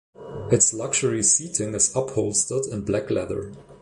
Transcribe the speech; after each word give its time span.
Its 0.51 0.73
luxury 0.73 1.21
seating 1.21 1.75
is 1.75 1.95
upholstered 1.95 2.65
in 2.71 2.81
black 2.83 3.11
leather. 3.11 3.51